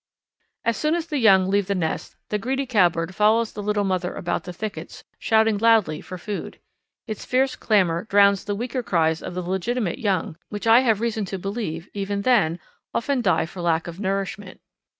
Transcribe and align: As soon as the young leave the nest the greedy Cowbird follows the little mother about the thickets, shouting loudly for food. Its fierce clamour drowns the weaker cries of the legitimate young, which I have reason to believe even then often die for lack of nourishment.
As 0.65 0.77
soon 0.77 0.95
as 0.95 1.05
the 1.05 1.19
young 1.19 1.47
leave 1.47 1.67
the 1.67 1.75
nest 1.75 2.15
the 2.29 2.39
greedy 2.39 2.65
Cowbird 2.65 3.13
follows 3.13 3.53
the 3.53 3.61
little 3.61 3.83
mother 3.83 4.15
about 4.15 4.45
the 4.45 4.51
thickets, 4.51 5.03
shouting 5.19 5.59
loudly 5.59 6.01
for 6.01 6.17
food. 6.17 6.59
Its 7.05 7.23
fierce 7.23 7.55
clamour 7.55 8.05
drowns 8.05 8.43
the 8.43 8.55
weaker 8.55 8.81
cries 8.81 9.21
of 9.21 9.35
the 9.35 9.43
legitimate 9.43 9.99
young, 9.99 10.37
which 10.49 10.65
I 10.65 10.79
have 10.79 11.01
reason 11.01 11.25
to 11.25 11.37
believe 11.37 11.87
even 11.93 12.23
then 12.23 12.59
often 12.95 13.21
die 13.21 13.45
for 13.45 13.61
lack 13.61 13.85
of 13.85 13.99
nourishment. 13.99 14.59